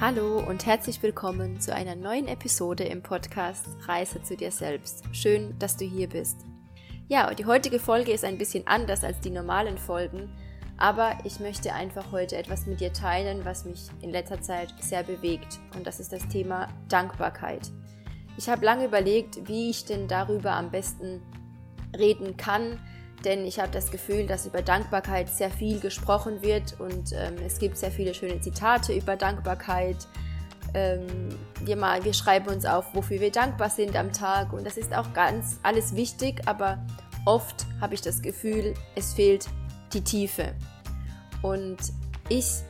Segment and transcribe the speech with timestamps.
[0.00, 5.04] Hallo und herzlich willkommen zu einer neuen Episode im Podcast Reise zu dir selbst.
[5.12, 6.38] Schön, dass du hier bist.
[7.08, 10.34] Ja, die heutige Folge ist ein bisschen anders als die normalen Folgen,
[10.78, 15.02] aber ich möchte einfach heute etwas mit dir teilen, was mich in letzter Zeit sehr
[15.02, 17.70] bewegt und das ist das Thema Dankbarkeit.
[18.38, 21.20] Ich habe lange überlegt, wie ich denn darüber am besten
[21.94, 22.78] reden kann,
[23.24, 27.58] denn ich habe das Gefühl, dass über Dankbarkeit sehr viel gesprochen wird und ähm, es
[27.58, 30.06] gibt sehr viele schöne Zitate über Dankbarkeit.
[30.74, 31.06] Ähm,
[31.60, 34.94] wir, mal, wir schreiben uns auf, wofür wir dankbar sind am Tag und das ist
[34.94, 36.78] auch ganz alles wichtig, aber
[37.26, 39.46] oft habe ich das Gefühl, es fehlt
[39.92, 40.54] die Tiefe.
[41.42, 41.78] Und
[42.28, 42.62] ich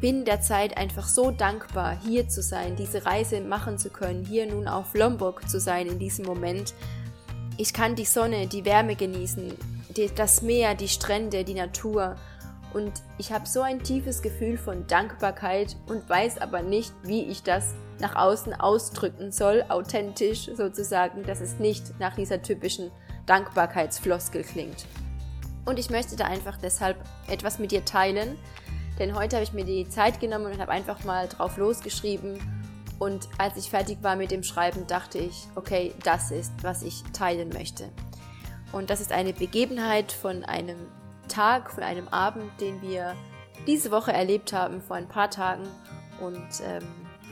[0.00, 4.68] bin derzeit einfach so dankbar, hier zu sein, diese Reise machen zu können, hier nun
[4.68, 6.74] auf Lombok zu sein in diesem Moment.
[7.58, 9.54] Ich kann die Sonne, die Wärme genießen,
[10.14, 12.16] das Meer, die Strände, die Natur.
[12.74, 17.42] Und ich habe so ein tiefes Gefühl von Dankbarkeit und weiß aber nicht, wie ich
[17.42, 22.90] das nach außen ausdrücken soll, authentisch sozusagen, dass es nicht nach dieser typischen
[23.24, 24.84] Dankbarkeitsfloskel klingt.
[25.64, 28.36] Und ich möchte da einfach deshalb etwas mit dir teilen,
[28.98, 32.38] denn heute habe ich mir die Zeit genommen und habe einfach mal drauf losgeschrieben.
[32.98, 37.02] Und als ich fertig war mit dem Schreiben, dachte ich, okay, das ist, was ich
[37.12, 37.90] teilen möchte.
[38.72, 40.78] Und das ist eine Begebenheit von einem
[41.28, 43.14] Tag, von einem Abend, den wir
[43.66, 45.64] diese Woche erlebt haben, vor ein paar Tagen.
[46.20, 46.84] Und ähm,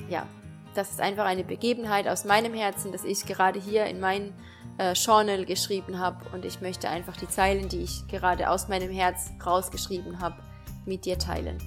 [0.08, 0.26] ja,
[0.74, 4.34] das ist einfach eine Begebenheit aus meinem Herzen, dass ich gerade hier in mein
[4.78, 6.28] äh, Journal geschrieben habe.
[6.32, 10.36] Und ich möchte einfach die Zeilen, die ich gerade aus meinem Herz rausgeschrieben habe,
[10.84, 11.58] mit dir teilen.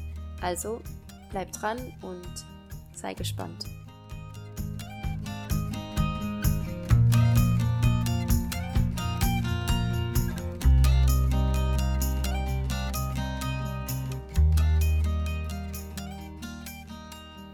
[0.41, 0.81] Also
[1.31, 2.45] bleib dran und
[2.93, 3.65] sei gespannt.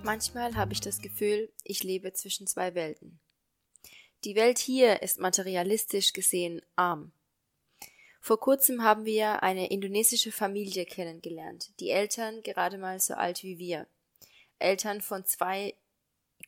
[0.04, 3.22] Manchmal habe ich das Gefühl, ich lebe zwischen zwei Welten.
[4.25, 7.14] Die Welt hier ist materialistisch gesehen arm.
[8.19, 13.58] Vor kurzem haben wir eine indonesische Familie kennengelernt, die Eltern gerade mal so alt wie
[13.59, 13.88] wir.
[14.59, 15.74] Eltern von zwei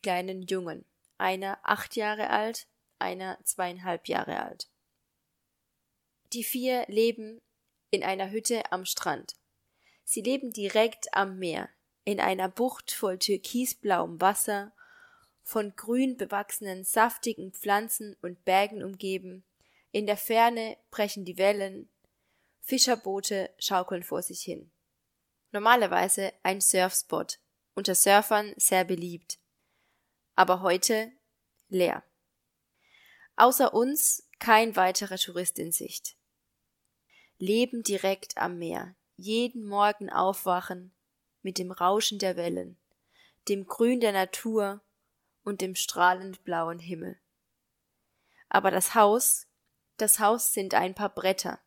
[0.01, 0.83] kleinen Jungen,
[1.17, 2.67] einer acht Jahre alt,
[2.99, 4.69] einer zweieinhalb Jahre alt.
[6.33, 7.41] Die vier leben
[7.89, 9.37] in einer Hütte am Strand.
[10.03, 11.69] Sie leben direkt am Meer,
[12.05, 14.71] in einer Bucht voll türkisblauem Wasser,
[15.43, 19.43] von grün bewachsenen saftigen Pflanzen und Bergen umgeben,
[19.91, 21.89] in der Ferne brechen die Wellen,
[22.61, 24.71] Fischerboote schaukeln vor sich hin.
[25.51, 27.39] Normalerweise ein Surfspot,
[27.75, 29.39] unter Surfern sehr beliebt.
[30.35, 31.11] Aber heute
[31.69, 32.03] leer.
[33.35, 36.17] Außer uns kein weiterer Tourist in Sicht.
[37.37, 40.94] Leben direkt am Meer, jeden Morgen aufwachen,
[41.45, 42.75] mit dem Rauschen der Wellen,
[43.47, 44.81] dem Grün der Natur
[45.43, 47.19] und dem strahlend blauen Himmel.
[48.49, 49.45] Aber das Haus,
[49.97, 51.59] das Haus sind ein paar Bretter.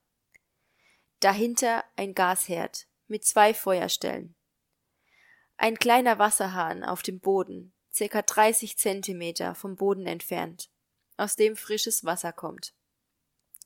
[1.21, 4.35] Dahinter ein Gasherd mit zwei Feuerstellen.
[5.57, 10.71] Ein kleiner Wasserhahn auf dem Boden, circa 30 Zentimeter vom Boden entfernt,
[11.17, 12.75] aus dem frisches Wasser kommt.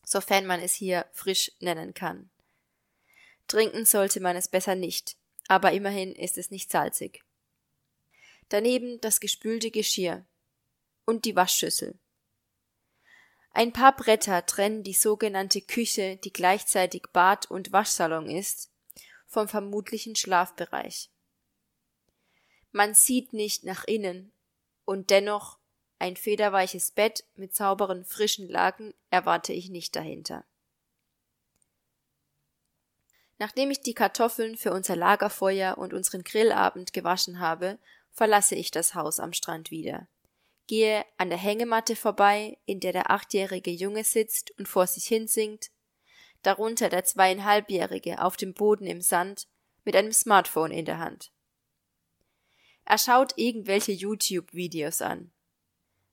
[0.05, 2.31] Sofern man es hier frisch nennen kann.
[3.49, 5.17] Trinken sollte man es besser nicht,
[5.49, 7.25] aber immerhin ist es nicht salzig.
[8.49, 10.25] Daneben das gespülte Geschirr
[11.05, 11.99] und die Waschschüssel.
[13.53, 18.71] Ein paar Bretter trennen die sogenannte Küche, die gleichzeitig Bad und Waschsalon ist,
[19.27, 21.11] vom vermutlichen Schlafbereich.
[22.71, 24.33] Man sieht nicht nach innen,
[24.85, 25.59] und dennoch
[25.99, 30.45] ein federweiches Bett mit sauberen frischen Laken erwarte ich nicht dahinter.
[33.43, 37.81] Nachdem ich die Kartoffeln für unser Lagerfeuer und unseren Grillabend gewaschen habe,
[38.13, 40.07] verlasse ich das Haus am Strand wieder,
[40.69, 45.27] gehe an der Hängematte vorbei, in der der achtjährige Junge sitzt und vor sich hin
[45.27, 45.73] singt,
[46.43, 49.49] darunter der zweieinhalbjährige auf dem Boden im Sand
[49.85, 51.33] mit einem Smartphone in der Hand.
[52.85, 55.33] Er schaut irgendwelche YouTube-Videos an.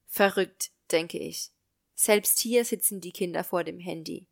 [0.07, 1.51] Verrückt, denke ich.
[1.93, 4.25] Selbst hier sitzen die Kinder vor dem Handy.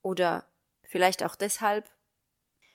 [0.00, 0.49] Oder
[0.90, 1.88] Vielleicht auch deshalb.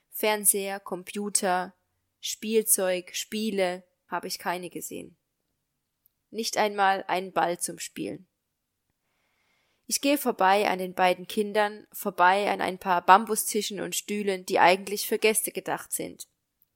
[0.10, 1.76] Fernseher, Computer,
[2.22, 5.18] Spielzeug, Spiele habe ich keine gesehen.
[6.32, 8.26] Nicht einmal einen Ball zum Spielen.
[9.86, 14.60] Ich gehe vorbei an den beiden Kindern, vorbei an ein paar Bambustischen und Stühlen, die
[14.60, 16.30] eigentlich für Gäste gedacht sind.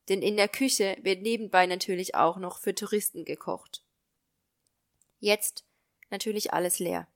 [0.09, 3.81] Denn in der Küche wird nebenbei natürlich auch noch für Touristen gekocht.
[5.19, 5.63] Jetzt
[6.09, 7.07] natürlich alles leer.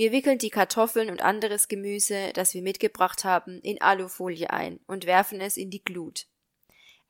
[0.00, 5.04] Wir wickeln die Kartoffeln und anderes Gemüse, das wir mitgebracht haben, in Alufolie ein und
[5.04, 6.26] werfen es in die Glut.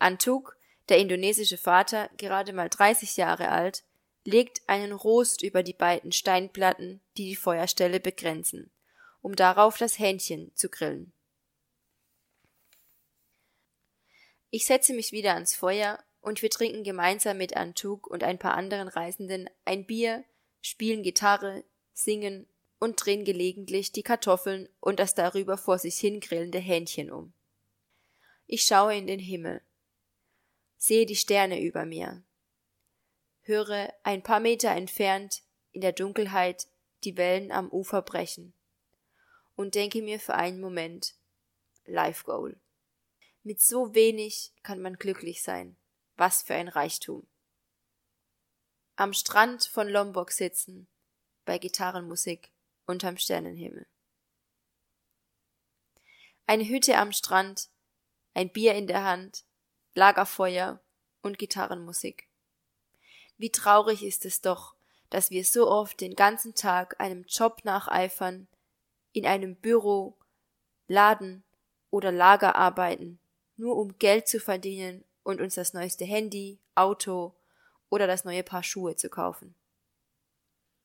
[0.00, 0.56] Antuk,
[0.88, 3.84] der indonesische Vater, gerade mal 30 Jahre alt,
[4.24, 8.72] legt einen Rost über die beiden Steinplatten, die die Feuerstelle begrenzen,
[9.22, 11.12] um darauf das Hähnchen zu grillen.
[14.50, 18.54] Ich setze mich wieder ans Feuer und wir trinken gemeinsam mit Antuk und ein paar
[18.54, 20.24] anderen Reisenden ein Bier,
[20.60, 22.48] spielen Gitarre, singen
[22.80, 27.32] und drehen gelegentlich die Kartoffeln und das darüber vor sich hin grillende Hähnchen um.
[28.46, 29.62] Ich schaue in den Himmel,
[30.76, 32.24] sehe die Sterne über mir,
[33.42, 36.66] höre ein paar Meter entfernt in der Dunkelheit
[37.04, 38.54] die Wellen am Ufer brechen
[39.54, 41.14] und denke mir für einen Moment
[41.84, 42.58] Life Goal.
[43.42, 45.76] Mit so wenig kann man glücklich sein.
[46.16, 47.26] Was für ein Reichtum.
[48.96, 50.86] Am Strand von Lombok sitzen,
[51.46, 52.50] bei Gitarrenmusik
[52.90, 53.86] unterm Sternenhimmel.
[56.46, 57.70] Eine Hütte am Strand,
[58.34, 59.44] ein Bier in der Hand,
[59.94, 60.80] Lagerfeuer
[61.22, 62.28] und Gitarrenmusik.
[63.38, 64.74] Wie traurig ist es doch,
[65.08, 68.48] dass wir so oft den ganzen Tag einem Job nacheifern,
[69.12, 70.16] in einem Büro,
[70.86, 71.44] Laden
[71.90, 73.18] oder Lager arbeiten,
[73.56, 77.34] nur um Geld zu verdienen und uns das neueste Handy, Auto
[77.88, 79.54] oder das neue Paar Schuhe zu kaufen.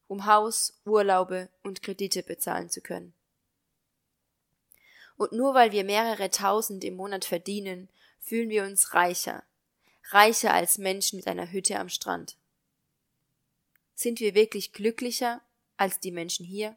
[0.08, 3.14] Um Haus, Urlaube und Kredite bezahlen zu können.
[5.18, 9.44] Und nur weil wir mehrere tausend im Monat verdienen, fühlen wir uns reicher,
[10.10, 12.38] reicher als Menschen mit einer Hütte am Strand.
[13.94, 15.42] Sind wir wirklich glücklicher
[15.78, 16.76] als die Menschen hier?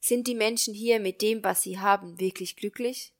[0.00, 3.12] Sind die Menschen hier mit dem, was sie haben, wirklich glücklich?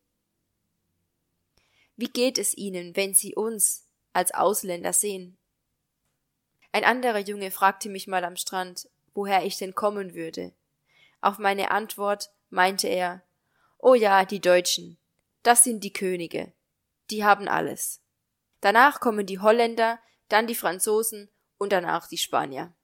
[1.96, 5.36] Wie geht es ihnen, wenn sie uns als Ausländer sehen?
[6.76, 10.52] Ein anderer Junge fragte mich mal am Strand, woher ich denn kommen würde.
[11.22, 13.22] Auf meine Antwort meinte er,
[13.78, 14.98] Oh ja, die Deutschen,
[15.42, 16.52] das sind die Könige,
[17.08, 18.02] die haben alles.
[18.60, 22.74] Danach kommen die Holländer, dann die Franzosen und danach die Spanier.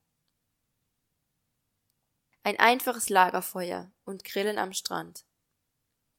[2.44, 5.26] Ein einfaches Lagerfeuer und Grillen am Strand.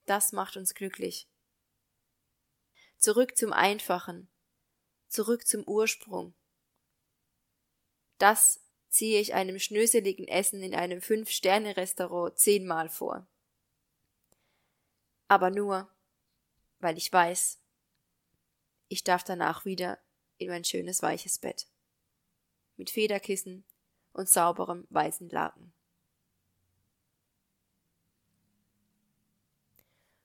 [0.06, 1.28] Das macht uns glücklich
[3.00, 4.30] zurück zum Einfachen,
[5.08, 6.36] zurück zum Ursprung.
[8.24, 13.28] Das ziehe ich einem schnöseligen Essen in einem Fünf-Sterne-Restaurant zehnmal vor.
[15.28, 15.90] Aber nur,
[16.80, 17.60] weil ich weiß,
[18.88, 20.00] ich darf danach wieder
[20.38, 21.68] in mein schönes weiches Bett.
[22.78, 23.66] Mit Federkissen
[24.14, 25.74] und sauberem weißen Laken.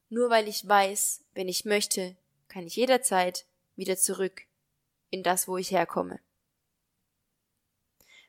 [0.08, 2.16] Nur weil ich weiß, wenn ich möchte,
[2.46, 4.42] kann ich jederzeit wieder zurück
[5.10, 6.20] in das, wo ich herkomme.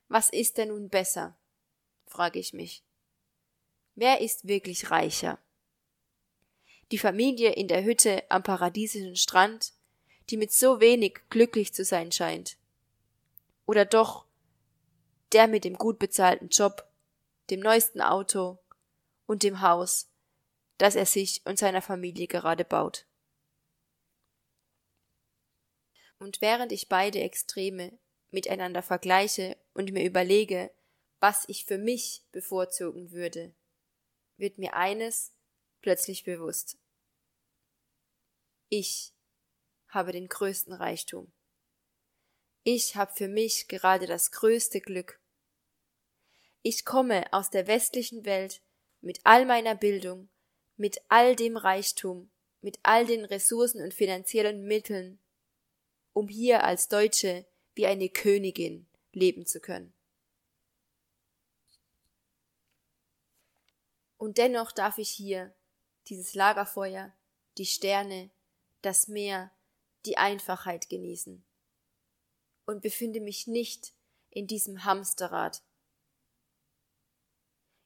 [0.10, 1.38] Was ist denn nun besser?
[2.08, 2.84] frage ich mich.
[3.94, 5.38] Wer ist wirklich reicher?
[6.92, 9.74] Die Familie in der Hütte am paradiesischen Strand,
[10.30, 12.58] die mit so wenig glücklich zu sein scheint.
[13.68, 14.26] Oder doch
[15.32, 16.92] der mit dem gut bezahlten Job,
[17.52, 18.58] dem neuesten Auto
[19.28, 20.10] und dem Haus,
[20.80, 23.06] das er sich und seiner Familie gerade baut.
[26.18, 28.00] Und während ich beide Extreme
[28.32, 30.72] miteinander vergleiche und mir überlege,
[31.22, 33.56] was ich für mich bevorzugen würde,
[34.36, 35.32] wird mir eines
[35.80, 36.78] plötzlich bewusst.
[38.68, 39.14] Ich
[39.88, 41.32] habe den größten Reichtum.
[42.64, 45.22] Ich habe für mich gerade das größte Glück.
[46.62, 48.62] Ich komme aus der westlichen Welt
[49.00, 50.28] mit all meiner Bildung,
[50.76, 55.22] mit all dem Reichtum, mit all den Ressourcen und finanziellen Mitteln,
[56.12, 57.46] um hier als Deutsche
[57.76, 59.94] wie eine Königin leben zu können.
[64.18, 65.54] Und dennoch darf ich hier
[66.08, 67.14] dieses Lagerfeuer,
[67.58, 68.30] die Sterne,
[68.82, 69.52] das Meer,
[70.06, 71.44] die Einfachheit genießen
[72.66, 73.94] und befinde mich nicht
[74.30, 75.64] in diesem Hamsterrad,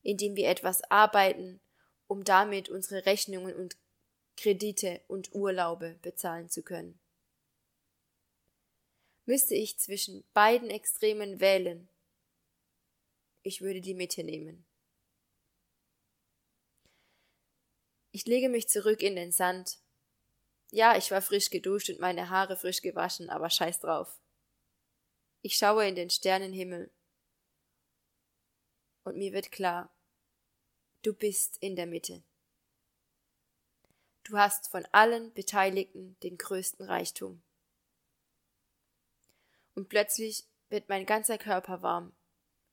[0.02, 1.62] in dem wir etwas arbeiten,
[2.08, 3.78] um damit unsere Rechnungen und
[4.36, 7.00] Kredite und Urlaube bezahlen zu können.
[9.26, 11.88] Müsste ich zwischen beiden Extremen wählen,
[13.42, 14.66] ich würde die Mitte nehmen.
[18.12, 19.80] Ich lege mich zurück in den Sand.
[20.72, 24.20] Ja, ich war frisch geduscht und meine Haare frisch gewaschen, aber scheiß drauf.
[25.42, 26.90] Ich schaue in den Sternenhimmel.
[29.04, 29.94] Und mir wird klar,
[31.02, 32.24] du bist in der Mitte.
[34.24, 37.42] Du hast von allen Beteiligten den größten Reichtum
[39.76, 42.14] und plötzlich wird mein ganzer Körper warm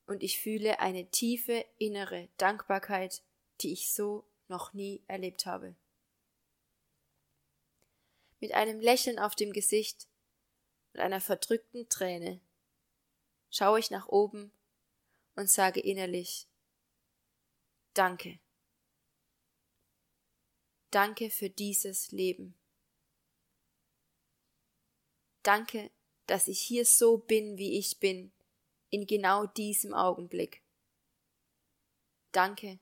[0.07, 3.23] und ich fühle eine tiefe innere Dankbarkeit,
[3.61, 5.75] die ich so noch nie erlebt habe.
[8.39, 10.07] Mit einem Lächeln auf dem Gesicht
[10.93, 12.41] und einer verdrückten Träne
[13.49, 14.51] schaue ich nach oben
[15.35, 16.47] und sage innerlich
[17.93, 18.39] Danke.
[20.91, 22.55] Danke für dieses Leben.
[25.43, 25.91] Danke,
[26.31, 28.31] dass ich hier so bin, wie ich bin,
[28.89, 30.63] in genau diesem Augenblick.
[32.31, 32.79] Danke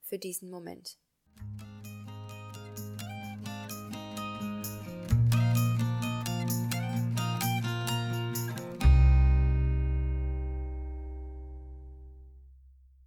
[0.00, 0.96] für diesen Moment.